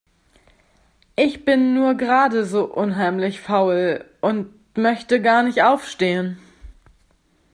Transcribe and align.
Ich 1.15 1.45
bin 1.45 1.75
nur 1.75 1.93
gerade 1.93 2.43
so 2.43 2.63
unheimlich 2.63 3.39
faul. 3.39 4.03
Und 4.19 4.51
möchte 4.75 5.21
gar 5.21 5.43
nicht 5.43 5.61
aufstehen. 5.61 6.39